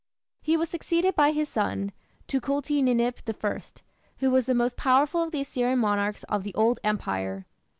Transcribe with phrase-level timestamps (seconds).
[0.41, 1.91] He was succeeded by his son,
[2.27, 3.21] Tukulti Ninip
[3.77, 3.81] I,
[4.17, 7.45] who was the most powerful of the Assyrian monarchs of the Old Empire.